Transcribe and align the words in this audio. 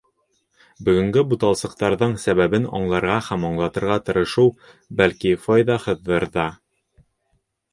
Бөгөнгө 0.85 1.23
буталсыҡтарҙың 1.33 2.15
сәбәбен 2.23 2.65
аңларға 2.79 3.17
һәм 3.27 3.45
аңлатырға 3.51 3.99
тырышыу, 4.09 4.49
бәлки, 5.03 5.35
файҙаһыҙҙыр 5.45 6.27
ҙа. 6.39 6.49